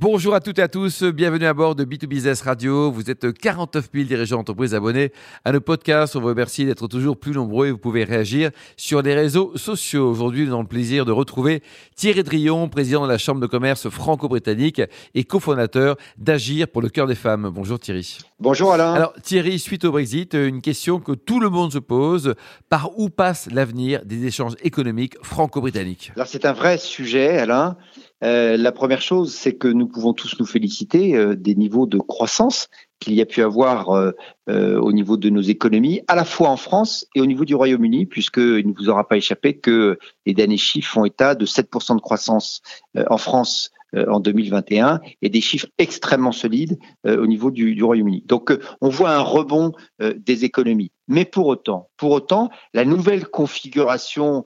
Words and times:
Bonjour 0.00 0.34
à 0.34 0.40
toutes 0.40 0.58
et 0.58 0.62
à 0.62 0.68
tous, 0.68 1.02
bienvenue 1.02 1.44
à 1.44 1.52
bord 1.52 1.74
de 1.74 1.84
B2Business 1.84 2.42
Radio. 2.42 2.90
Vous 2.90 3.10
êtes 3.10 3.34
49 3.34 3.90
000 3.92 4.06
dirigeants 4.06 4.38
d'entreprise 4.38 4.74
abonnés 4.74 5.12
à 5.44 5.52
nos 5.52 5.60
podcasts. 5.60 6.16
On 6.16 6.22
vous 6.22 6.28
remercie 6.28 6.64
d'être 6.64 6.88
toujours 6.88 7.18
plus 7.18 7.32
nombreux 7.32 7.66
et 7.66 7.70
vous 7.70 7.76
pouvez 7.76 8.04
réagir 8.04 8.50
sur 8.78 9.02
les 9.02 9.14
réseaux 9.14 9.52
sociaux. 9.58 10.10
Aujourd'hui, 10.10 10.46
nous 10.46 10.52
avons 10.52 10.62
le 10.62 10.68
plaisir 10.68 11.04
de 11.04 11.12
retrouver 11.12 11.62
Thierry 11.96 12.22
Drion, 12.22 12.70
président 12.70 13.02
de 13.04 13.08
la 13.12 13.18
Chambre 13.18 13.42
de 13.42 13.46
commerce 13.46 13.90
franco-britannique 13.90 14.80
et 15.14 15.24
cofondateur 15.24 15.96
d'Agir 16.16 16.68
pour 16.68 16.80
le 16.80 16.88
cœur 16.88 17.06
des 17.06 17.14
femmes. 17.14 17.50
Bonjour 17.52 17.78
Thierry. 17.78 18.16
Bonjour 18.38 18.72
Alain. 18.72 18.94
Alors 18.94 19.12
Thierry, 19.22 19.58
suite 19.58 19.84
au 19.84 19.92
Brexit, 19.92 20.32
une 20.32 20.62
question 20.62 20.98
que 20.98 21.12
tout 21.12 21.40
le 21.40 21.50
monde 21.50 21.74
se 21.74 21.78
pose. 21.78 22.36
Par 22.70 22.98
où 22.98 23.10
passe 23.10 23.50
l'avenir 23.52 24.00
des 24.06 24.24
échanges 24.24 24.54
économiques 24.62 25.16
franco-britanniques? 25.22 26.12
Alors 26.16 26.26
c'est 26.26 26.46
un 26.46 26.54
vrai 26.54 26.78
sujet 26.78 27.36
Alain. 27.36 27.76
Euh, 28.22 28.56
la 28.56 28.72
première 28.72 29.00
chose, 29.00 29.34
c'est 29.34 29.54
que 29.54 29.68
nous 29.68 29.86
pouvons 29.86 30.12
tous 30.12 30.38
nous 30.38 30.46
féliciter 30.46 31.16
euh, 31.16 31.34
des 31.34 31.54
niveaux 31.54 31.86
de 31.86 31.98
croissance 31.98 32.68
qu'il 32.98 33.14
y 33.14 33.22
a 33.22 33.26
pu 33.26 33.42
avoir 33.42 33.90
euh, 33.90 34.12
au 34.46 34.92
niveau 34.92 35.16
de 35.16 35.30
nos 35.30 35.40
économies, 35.40 36.02
à 36.06 36.14
la 36.14 36.26
fois 36.26 36.50
en 36.50 36.58
France 36.58 37.06
et 37.14 37.22
au 37.22 37.26
niveau 37.26 37.46
du 37.46 37.54
Royaume-Uni, 37.54 38.04
puisqu'il 38.04 38.66
ne 38.66 38.74
vous 38.74 38.90
aura 38.90 39.08
pas 39.08 39.16
échappé 39.16 39.56
que 39.56 39.98
les 40.26 40.34
derniers 40.34 40.58
chiffres 40.58 40.92
font 40.92 41.06
état 41.06 41.34
de 41.34 41.46
7% 41.46 41.96
de 41.96 42.00
croissance 42.02 42.60
en 43.08 43.16
France 43.16 43.70
en 43.94 44.20
2021 44.20 45.00
et 45.22 45.30
des 45.30 45.40
chiffres 45.40 45.68
extrêmement 45.78 46.30
solides 46.30 46.78
au 47.06 47.26
niveau 47.26 47.50
du, 47.50 47.74
du 47.74 47.82
Royaume-Uni. 47.82 48.22
Donc 48.26 48.52
on 48.82 48.90
voit 48.90 49.12
un 49.12 49.22
rebond 49.22 49.72
des 49.98 50.44
économies. 50.44 50.92
Mais 51.08 51.24
pour 51.24 51.46
autant, 51.46 51.88
pour 51.96 52.10
autant, 52.10 52.50
la 52.74 52.84
nouvelle 52.84 53.26
configuration 53.26 54.44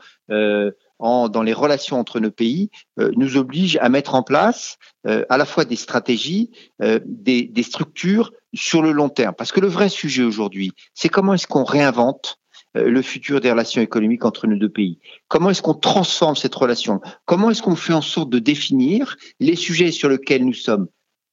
dans 1.01 1.43
les 1.43 1.53
relations 1.53 1.99
entre 1.99 2.21
nos 2.21 2.31
pays 2.31 2.71
euh, 2.99 3.11
nous 3.17 3.37
oblige 3.37 3.77
à 3.81 3.89
mettre 3.89 4.15
en 4.15 4.23
place 4.23 4.79
euh, 5.07 5.25
à 5.29 5.37
la 5.37 5.45
fois 5.45 5.65
des 5.65 5.77
stratégies, 5.77 6.51
euh, 6.83 7.01
des, 7.05 7.43
des, 7.43 7.63
structures 7.63 8.33
sur 8.55 8.83
le 8.83 8.93
long 8.93 9.09
terme. 9.09 9.35
Parce 9.37 9.53
que 9.53 9.61
le 9.61 9.67
vrai 9.67 9.89
sujet 9.89 10.23
aujourd'hui, 10.23 10.73
c'est 10.95 11.09
comment 11.09 11.35
est-ce 11.35 11.47
qu'on 11.47 11.65
réinvente 11.65 12.39
le 12.77 13.03
futur 13.03 13.41
des 13.41 13.53
relations 13.53 13.81
économiques 13.83 14.25
entre 14.25 14.49
nos 14.49 14.57
deux 14.57 14.69
pays? 14.69 14.99
Comment 15.29 15.51
est-ce 15.51 15.63
qu'on 15.63 15.75
transforme 15.75 16.35
cette 16.35 16.55
relation? 16.57 17.01
Comment 17.25 17.51
est-ce 17.51 17.63
qu'on 17.63 17.77
fait 17.77 17.93
en 17.93 18.01
sorte 18.01 18.31
de 18.31 18.41
définir 18.41 19.17
les 19.39 19.55
sujets 19.55 19.93
sur 19.93 20.09
lesquels 20.09 20.45
nous 20.45 20.55
sommes 20.55 20.89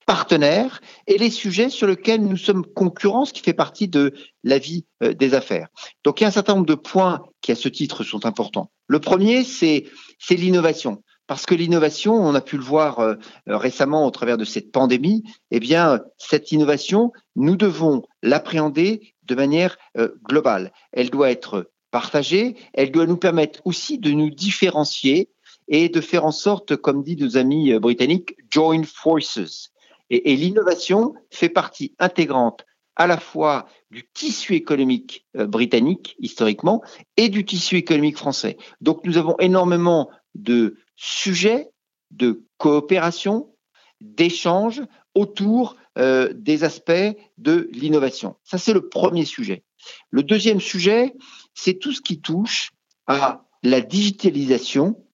partenaires 0.05 0.81
et 1.07 1.17
les 1.17 1.29
sujets 1.29 1.69
sur 1.69 1.87
lesquels 1.87 2.21
nous 2.21 2.37
sommes 2.37 2.65
concurrents, 2.65 3.25
ce 3.25 3.33
qui 3.33 3.41
fait 3.41 3.53
partie 3.53 3.87
de 3.87 4.13
la 4.43 4.57
vie 4.57 4.85
euh, 5.03 5.13
des 5.13 5.33
affaires. 5.33 5.67
Donc 6.03 6.19
il 6.19 6.23
y 6.23 6.25
a 6.25 6.29
un 6.29 6.31
certain 6.31 6.55
nombre 6.55 6.65
de 6.65 6.75
points 6.75 7.23
qui 7.41 7.51
à 7.51 7.55
ce 7.55 7.69
titre 7.69 8.03
sont 8.03 8.25
importants. 8.25 8.71
Le 8.87 8.99
premier, 8.99 9.43
c'est 9.43 9.85
l'innovation. 10.29 11.03
Parce 11.27 11.45
que 11.45 11.55
l'innovation, 11.55 12.13
on 12.15 12.35
a 12.35 12.41
pu 12.41 12.57
le 12.57 12.63
voir 12.63 12.99
euh, 12.99 13.15
récemment 13.47 14.05
au 14.05 14.11
travers 14.11 14.37
de 14.37 14.43
cette 14.43 14.71
pandémie, 14.71 15.23
eh 15.49 15.61
bien, 15.61 16.01
cette 16.17 16.51
innovation, 16.51 17.13
nous 17.37 17.55
devons 17.55 18.03
l'appréhender 18.21 19.13
de 19.23 19.35
manière 19.35 19.77
euh, 19.97 20.09
globale. 20.27 20.73
Elle 20.91 21.09
doit 21.09 21.31
être 21.31 21.71
partagée, 21.89 22.57
elle 22.73 22.91
doit 22.91 23.05
nous 23.05 23.17
permettre 23.17 23.61
aussi 23.63 23.97
de 23.97 24.11
nous 24.11 24.29
différencier 24.29 25.29
et 25.69 25.87
de 25.87 26.01
faire 26.01 26.25
en 26.25 26.31
sorte, 26.31 26.75
comme 26.75 27.01
dit 27.01 27.15
nos 27.15 27.37
amis 27.37 27.79
britanniques, 27.79 28.35
join 28.49 28.83
forces. 28.83 29.71
Et, 30.13 30.35
l'innovation 30.35 31.15
fait 31.29 31.49
partie 31.49 31.95
intégrante 31.97 32.65
à 32.97 33.07
la 33.07 33.17
fois 33.17 33.65
du 33.89 34.07
tissu 34.13 34.55
économique 34.55 35.25
euh, 35.37 35.47
britannique 35.47 36.15
historiquement 36.19 36.83
et 37.15 37.29
du 37.29 37.45
tissu 37.45 37.77
économique 37.77 38.17
français. 38.17 38.57
Donc 38.81 39.05
nous 39.05 39.17
avons 39.17 39.37
énormément 39.39 40.09
de 40.35 40.75
sujets 40.97 41.69
de 42.11 42.45
coopération, 42.57 43.55
d'échanges 44.01 44.81
autour 45.15 45.77
euh, 45.97 46.33
des 46.35 46.65
aspects 46.65 47.15
de 47.37 47.69
l'innovation. 47.71 48.35
Ça, 48.43 48.57
c'est 48.57 48.73
le 48.73 48.89
premier 48.89 49.23
sujet. 49.23 49.63
Le 50.09 50.23
deuxième 50.23 50.59
sujet, 50.59 51.13
c'est 51.53 51.79
tout 51.79 51.93
ce 51.93 52.01
qui 52.01 52.19
touche 52.19 52.71
à 53.07 53.45
la 53.63 53.79
digitalisation 53.79 55.05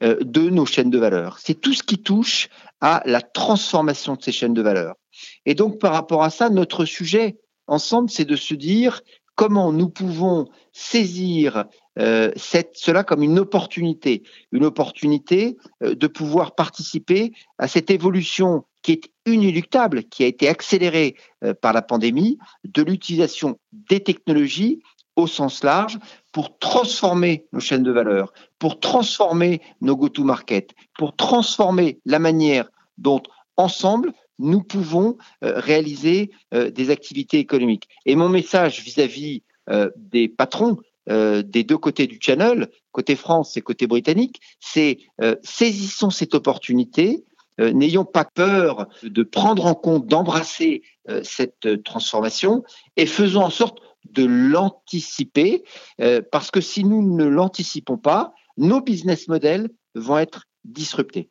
de 0.00 0.50
nos 0.50 0.66
chaînes 0.66 0.90
de 0.90 0.98
valeur. 0.98 1.38
C'est 1.38 1.60
tout 1.60 1.72
ce 1.72 1.82
qui 1.82 1.98
touche 1.98 2.48
à 2.80 3.02
la 3.04 3.20
transformation 3.20 4.14
de 4.14 4.22
ces 4.22 4.32
chaînes 4.32 4.54
de 4.54 4.62
valeur. 4.62 4.94
Et 5.46 5.54
donc, 5.54 5.78
par 5.78 5.92
rapport 5.92 6.22
à 6.22 6.30
ça, 6.30 6.48
notre 6.50 6.84
sujet 6.84 7.36
ensemble, 7.66 8.10
c'est 8.10 8.24
de 8.24 8.36
se 8.36 8.54
dire 8.54 9.02
comment 9.34 9.72
nous 9.72 9.88
pouvons 9.88 10.48
saisir 10.72 11.64
euh, 11.98 12.30
cela 12.36 13.04
comme 13.04 13.22
une 13.22 13.38
opportunité, 13.38 14.22
une 14.52 14.64
opportunité 14.64 15.56
euh, 15.82 15.94
de 15.94 16.06
pouvoir 16.06 16.54
participer 16.54 17.32
à 17.58 17.68
cette 17.68 17.90
évolution 17.90 18.64
qui 18.82 18.92
est 18.92 19.10
inéluctable, 19.26 20.04
qui 20.04 20.22
a 20.24 20.26
été 20.26 20.48
accélérée 20.48 21.16
par 21.60 21.72
la 21.72 21.82
pandémie, 21.82 22.38
de 22.64 22.82
l'utilisation 22.82 23.58
des 23.72 24.00
technologies 24.00 24.80
au 25.16 25.26
sens 25.26 25.64
large 25.64 25.98
pour 26.38 26.56
transformer 26.60 27.46
nos 27.52 27.58
chaînes 27.58 27.82
de 27.82 27.90
valeur, 27.90 28.32
pour 28.60 28.78
transformer 28.78 29.60
nos 29.80 29.96
go-to-market, 29.96 30.70
pour 30.96 31.16
transformer 31.16 31.98
la 32.04 32.20
manière 32.20 32.70
dont 32.96 33.20
ensemble 33.56 34.12
nous 34.38 34.62
pouvons 34.62 35.18
euh, 35.42 35.58
réaliser 35.58 36.30
euh, 36.54 36.70
des 36.70 36.90
activités 36.90 37.40
économiques. 37.40 37.88
Et 38.06 38.14
mon 38.14 38.28
message 38.28 38.82
vis-à-vis 38.84 39.42
euh, 39.68 39.90
des 39.96 40.28
patrons 40.28 40.76
des 41.08 41.64
deux 41.64 41.78
côtés 41.78 42.06
du 42.06 42.18
channel, 42.20 42.68
côté 42.92 43.16
France 43.16 43.56
et 43.56 43.62
côté 43.62 43.86
britannique, 43.86 44.42
c'est 44.60 44.98
saisissons 45.42 46.10
cette 46.10 46.34
opportunité, 46.34 47.24
n'ayons 47.58 48.04
pas 48.04 48.26
peur 48.26 48.88
de 49.02 49.22
prendre 49.22 49.64
en 49.64 49.74
compte, 49.74 50.06
d'embrasser 50.06 50.82
cette 51.22 51.82
transformation 51.82 52.62
et 52.98 53.06
faisons 53.06 53.40
en 53.40 53.48
sorte 53.48 53.78
de 54.10 54.24
l'anticiper, 54.24 55.64
euh, 56.00 56.22
parce 56.30 56.50
que 56.50 56.60
si 56.60 56.84
nous 56.84 57.16
ne 57.16 57.24
l'anticipons 57.24 57.98
pas, 57.98 58.32
nos 58.56 58.80
business 58.80 59.28
models 59.28 59.68
vont 59.94 60.18
être 60.18 60.44
disruptés. 60.64 61.30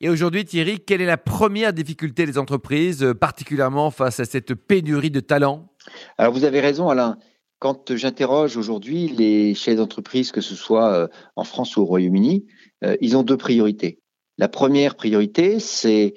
Et 0.00 0.08
aujourd'hui, 0.08 0.44
Thierry, 0.44 0.80
quelle 0.80 1.00
est 1.00 1.06
la 1.06 1.16
première 1.16 1.72
difficulté 1.72 2.26
des 2.26 2.38
entreprises, 2.38 3.02
euh, 3.02 3.14
particulièrement 3.14 3.90
face 3.90 4.20
à 4.20 4.24
cette 4.24 4.54
pénurie 4.54 5.10
de 5.10 5.20
talents? 5.20 5.72
Alors 6.18 6.32
vous 6.32 6.44
avez 6.44 6.60
raison, 6.60 6.88
Alain. 6.88 7.18
Quand 7.58 7.96
j'interroge 7.96 8.56
aujourd'hui 8.56 9.08
les 9.08 9.54
chefs 9.54 9.76
d'entreprise, 9.76 10.32
que 10.32 10.40
ce 10.40 10.54
soit 10.54 10.92
euh, 10.92 11.08
en 11.36 11.44
France 11.44 11.76
ou 11.76 11.82
au 11.82 11.84
Royaume-Uni, 11.84 12.46
ils 13.00 13.16
ont 13.16 13.22
deux 13.22 13.38
priorités. 13.38 13.98
La 14.36 14.48
première 14.48 14.94
priorité, 14.94 15.58
c'est 15.58 16.12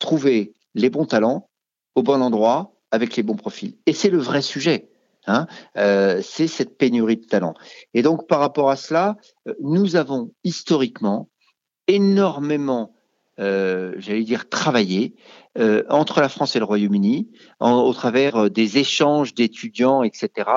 trouver 0.00 0.54
les 0.74 0.90
bons 0.90 1.06
talents 1.06 1.48
au 1.94 2.02
bon 2.02 2.20
endroit 2.20 2.71
avec 2.92 3.16
les 3.16 3.24
bons 3.24 3.34
profils. 3.34 3.74
Et 3.86 3.92
c'est 3.92 4.10
le 4.10 4.18
vrai 4.18 4.42
sujet. 4.42 4.88
Hein, 5.26 5.46
euh, 5.76 6.20
c'est 6.22 6.48
cette 6.48 6.76
pénurie 6.76 7.16
de 7.16 7.24
talent. 7.24 7.54
Et 7.94 8.02
donc, 8.02 8.26
par 8.26 8.40
rapport 8.40 8.70
à 8.70 8.76
cela, 8.76 9.16
euh, 9.46 9.54
nous 9.60 9.94
avons 9.94 10.32
historiquement 10.42 11.28
énormément, 11.86 12.96
euh, 13.38 13.94
j'allais 13.98 14.24
dire, 14.24 14.48
travaillé 14.48 15.14
entre 15.90 16.22
la 16.22 16.30
France 16.30 16.56
et 16.56 16.60
le 16.60 16.64
Royaume-Uni, 16.64 17.28
au 17.60 17.92
travers 17.92 18.48
des 18.48 18.78
échanges 18.78 19.34
d'étudiants, 19.34 20.02
etc., 20.02 20.48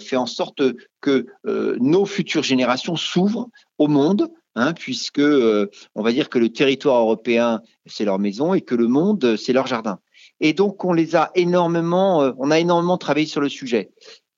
fait 0.00 0.16
en 0.16 0.26
sorte 0.26 0.60
que 1.00 1.26
nos 1.44 2.04
futures 2.04 2.42
générations 2.42 2.96
s'ouvrent 2.96 3.48
au 3.78 3.86
monde, 3.86 4.28
Hein, 4.60 4.72
puisque 4.72 5.20
on 5.20 6.02
va 6.02 6.10
dire 6.10 6.28
que 6.28 6.40
le 6.40 6.48
territoire 6.48 6.98
européen 6.98 7.62
c'est 7.86 8.04
leur 8.04 8.18
maison 8.18 8.54
et 8.54 8.60
que 8.60 8.74
le 8.74 8.88
monde 8.88 9.36
c'est 9.36 9.52
leur 9.52 9.68
jardin. 9.68 10.00
Et 10.40 10.52
donc, 10.52 10.84
on 10.84 10.92
les 10.92 11.16
a 11.16 11.30
énormément, 11.34 12.22
euh, 12.22 12.32
on 12.38 12.50
a 12.50 12.58
énormément 12.58 12.98
travaillé 12.98 13.26
sur 13.26 13.40
le 13.40 13.48
sujet. 13.48 13.90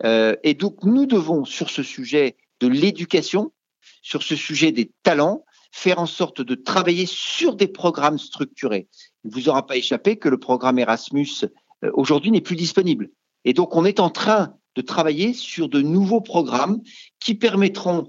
Euh, 0.05 0.35
et 0.43 0.55
donc, 0.55 0.85
nous 0.85 1.07
devons, 1.07 1.45
sur 1.45 1.71
ce 1.71 1.83
sujet 1.83 2.37
de 2.61 2.69
l'éducation, 2.69 3.53
sur 4.03 4.23
ce 4.23 4.37
sujet 4.37 4.73
des 4.73 4.91
talents, 5.03 5.45
faire 5.73 5.99
en 5.99 6.07
sorte 6.07 6.41
de 6.41 6.55
travailler 6.55 7.07
sur 7.07 7.55
des 7.55 7.69
programmes 7.69 8.19
structurés. 8.19 8.89
Il 9.25 9.31
ne 9.31 9.35
vous 9.35 9.49
aura 9.49 9.67
pas 9.67 9.77
échappé 9.77 10.17
que 10.17 10.29
le 10.29 10.39
programme 10.39 10.79
Erasmus 10.79 11.45
euh, 11.85 11.91
aujourd'hui 11.95 12.31
n'est 12.31 12.41
plus 12.41 12.57
disponible. 12.57 13.11
Et 13.45 13.53
donc, 13.53 13.77
on 13.77 13.85
est 13.85 14.01
en 14.01 14.11
train 14.11 14.55
de 14.77 14.83
travailler 14.83 15.33
sur 15.33 15.69
de 15.69 15.83
nouveaux 15.83 16.21
programmes 16.21 16.81
qui 17.19 17.35
permettront 17.35 18.07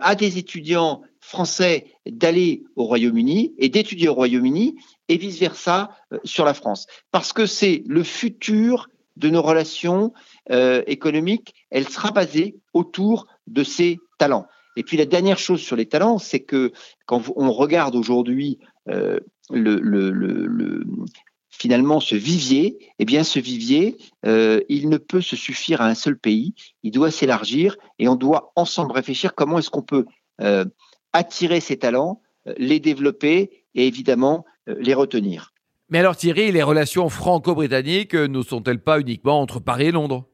à 0.00 0.16
des 0.16 0.38
étudiants 0.38 1.02
français 1.28 1.92
d'aller 2.06 2.64
au 2.74 2.84
Royaume-Uni 2.84 3.52
et 3.58 3.68
d'étudier 3.68 4.08
au 4.08 4.14
Royaume-Uni 4.14 4.76
et 5.08 5.18
vice-versa 5.18 5.90
euh, 6.12 6.18
sur 6.24 6.46
la 6.46 6.54
France. 6.54 6.86
Parce 7.12 7.34
que 7.34 7.44
c'est 7.44 7.82
le 7.86 8.02
futur 8.02 8.88
de 9.16 9.28
nos 9.28 9.42
relations 9.42 10.14
euh, 10.50 10.82
économiques, 10.86 11.54
elle 11.70 11.86
sera 11.86 12.12
basée 12.12 12.56
autour 12.72 13.26
de 13.46 13.62
ces 13.62 13.98
talents. 14.18 14.46
Et 14.76 14.82
puis 14.82 14.96
la 14.96 15.04
dernière 15.04 15.38
chose 15.38 15.60
sur 15.60 15.76
les 15.76 15.86
talents, 15.86 16.18
c'est 16.18 16.40
que 16.40 16.72
quand 17.04 17.22
on 17.36 17.52
regarde 17.52 17.94
aujourd'hui 17.94 18.58
euh, 18.88 19.20
le, 19.50 19.76
le, 19.80 20.10
le, 20.10 20.84
finalement 21.50 22.00
ce 22.00 22.14
vivier, 22.14 22.78
eh 22.98 23.04
bien 23.04 23.22
ce 23.24 23.38
vivier, 23.40 23.96
il 24.24 24.88
ne 24.88 24.96
peut 24.96 25.20
se 25.20 25.34
suffire 25.34 25.80
à 25.80 25.88
un 25.88 25.94
seul 25.96 26.16
pays, 26.16 26.54
il 26.84 26.92
doit 26.92 27.10
s'élargir 27.10 27.76
et 27.98 28.06
on 28.06 28.14
doit 28.14 28.52
ensemble 28.54 28.92
réfléchir 28.92 29.34
comment 29.34 29.58
est-ce 29.58 29.70
qu'on 29.70 29.82
peut 29.82 30.06
attirer 31.12 31.60
ces 31.60 31.78
talents, 31.78 32.22
euh, 32.46 32.54
les 32.58 32.80
développer 32.80 33.64
et 33.74 33.86
évidemment 33.86 34.44
les 34.66 34.94
retenir. 34.94 35.52
Mais 35.88 36.00
alors 36.00 36.16
Thierry, 36.16 36.52
les 36.52 36.62
relations 36.62 37.08
franco-britanniques 37.08 38.14
ne 38.14 38.42
sont-elles 38.42 38.82
pas 38.82 39.00
uniquement 39.00 39.40
entre 39.40 39.60
Paris 39.60 39.86
et 39.86 39.92
Londres? 39.92 40.26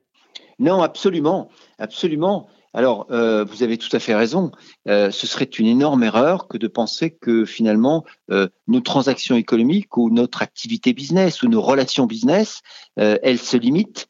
Non, 0.58 0.82
absolument, 0.82 1.48
absolument. 1.78 2.48
Alors, 2.74 3.06
euh, 3.12 3.44
vous 3.44 3.62
avez 3.62 3.78
tout 3.78 3.94
à 3.94 4.00
fait 4.00 4.16
raison. 4.16 4.50
Euh, 4.88 5.12
ce 5.12 5.28
serait 5.28 5.44
une 5.44 5.66
énorme 5.66 6.02
erreur 6.02 6.48
que 6.48 6.58
de 6.58 6.66
penser 6.66 7.12
que 7.12 7.44
finalement 7.44 8.04
euh, 8.32 8.48
nos 8.66 8.80
transactions 8.80 9.36
économiques 9.36 9.96
ou 9.96 10.10
notre 10.10 10.42
activité 10.42 10.92
business 10.92 11.42
ou 11.42 11.48
nos 11.48 11.62
relations 11.62 12.06
business, 12.06 12.62
elles 12.96 13.38
se 13.38 13.56
limitent 13.56 14.08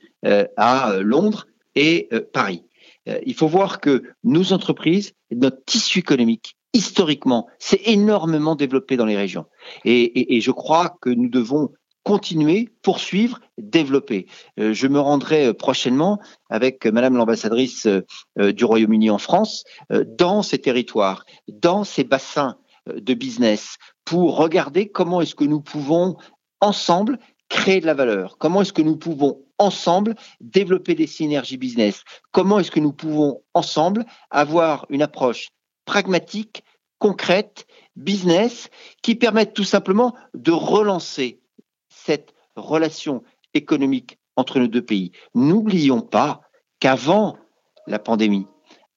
à 0.56 0.98
Londres 1.00 1.46
et 1.74 2.08
Paris. 2.32 2.64
Il 3.26 3.34
faut 3.34 3.48
voir 3.48 3.80
que 3.80 4.02
nos 4.22 4.52
entreprises, 4.52 5.12
notre 5.30 5.62
tissu 5.64 5.98
économique, 5.98 6.56
historiquement, 6.72 7.46
s'est 7.58 7.80
énormément 7.84 8.56
développé 8.56 8.96
dans 8.96 9.04
les 9.04 9.16
régions. 9.16 9.46
et 9.84 10.40
je 10.40 10.50
crois 10.50 10.96
que 11.00 11.10
nous 11.10 11.28
devons 11.28 11.70
continuer, 12.04 12.68
poursuivre, 12.82 13.40
développer. 13.58 14.26
Euh, 14.60 14.72
je 14.72 14.86
me 14.86 15.00
rendrai 15.00 15.46
euh, 15.46 15.54
prochainement 15.54 16.20
avec 16.50 16.86
Madame 16.86 17.16
l'ambassadrice 17.16 17.86
euh, 17.86 18.52
du 18.52 18.64
Royaume-Uni 18.64 19.10
en 19.10 19.18
France 19.18 19.64
dans 19.90 20.42
ces 20.42 20.58
territoires, 20.58 21.24
dans 21.48 21.82
ces 21.82 22.04
bassins 22.04 22.56
de 22.86 23.14
business, 23.14 23.78
pour 24.04 24.36
regarder 24.36 24.90
comment 24.90 25.22
est-ce 25.22 25.34
que 25.34 25.44
nous 25.44 25.62
pouvons 25.62 26.16
ensemble 26.60 27.18
créer 27.64 27.80
de 27.80 27.86
la 27.86 27.94
valeur, 27.94 28.36
comment 28.36 28.60
est-ce 28.60 28.74
que 28.74 28.82
nous 28.82 28.98
pouvons 28.98 29.40
ensemble 29.58 30.16
développer 30.38 30.94
des 30.94 31.06
synergies 31.06 31.56
business, 31.56 32.04
comment 32.30 32.58
est-ce 32.58 32.70
que 32.70 32.78
nous 32.78 32.92
pouvons 32.92 33.42
ensemble 33.54 34.04
avoir 34.28 34.84
une 34.90 35.00
approche 35.00 35.48
pragmatique, 35.86 36.62
concrète, 36.98 37.66
business, 37.96 38.68
qui 39.00 39.14
permette 39.14 39.54
tout 39.54 39.64
simplement 39.64 40.14
de 40.34 40.52
relancer 40.52 41.40
cette 41.88 42.34
relation 42.54 43.22
économique 43.54 44.18
entre 44.36 44.58
nos 44.58 44.68
deux 44.68 44.84
pays? 44.84 45.12
N'oublions 45.34 46.02
pas 46.02 46.42
qu'avant 46.80 47.38
la 47.86 47.98
pandémie, 47.98 48.46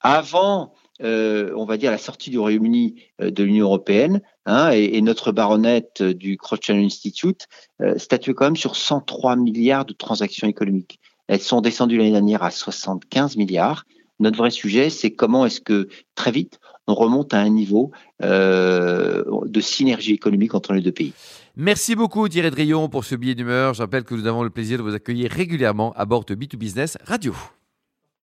avant, 0.01 0.73
euh, 1.03 1.51
on 1.55 1.65
va 1.65 1.77
dire, 1.77 1.91
la 1.91 1.97
sortie 1.97 2.29
du 2.29 2.39
Royaume-Uni 2.39 2.95
euh, 3.21 3.31
de 3.31 3.43
l'Union 3.43 3.65
européenne, 3.65 4.21
hein, 4.45 4.71
et, 4.71 5.01
notre 5.01 5.31
baronette 5.31 6.01
du 6.01 6.37
Cross-Channel 6.37 6.83
Institute 6.83 7.47
euh, 7.81 7.97
statue 7.97 8.33
quand 8.33 8.45
même 8.45 8.55
sur 8.55 8.75
103 8.75 9.35
milliards 9.35 9.85
de 9.85 9.93
transactions 9.93 10.47
économiques. 10.47 10.99
Elles 11.27 11.41
sont 11.41 11.61
descendues 11.61 11.97
l'année 11.97 12.11
dernière 12.11 12.43
à 12.43 12.51
75 12.51 13.37
milliards. 13.37 13.85
Notre 14.19 14.37
vrai 14.37 14.49
sujet, 14.49 14.89
c'est 14.89 15.11
comment 15.11 15.45
est-ce 15.45 15.61
que 15.61 15.87
très 16.15 16.31
vite 16.31 16.59
on 16.89 16.95
remonte 16.95 17.33
à 17.33 17.39
un 17.39 17.49
niveau 17.49 17.91
de 18.21 19.59
synergie 19.59 20.13
économique 20.13 20.55
entre 20.55 20.71
les 20.71 20.79
deux 20.79 20.93
pays. 20.93 21.11
Merci 21.57 21.95
beaucoup 21.95 22.29
Thierry 22.29 22.49
Drion 22.49 22.87
pour 22.87 23.03
ce 23.03 23.15
billet 23.15 23.35
d'humeur. 23.35 23.73
Je 23.73 23.81
rappelle 23.81 24.05
que 24.05 24.15
nous 24.15 24.25
avons 24.25 24.41
le 24.41 24.49
plaisir 24.49 24.77
de 24.77 24.83
vous 24.83 24.93
accueillir 24.93 25.29
régulièrement 25.29 25.91
à 25.97 26.05
bord 26.05 26.23
de 26.23 26.33
B2Business 26.33 26.95
Radio. 27.03 27.33